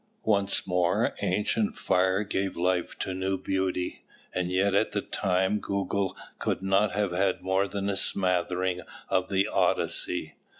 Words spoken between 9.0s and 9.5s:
of the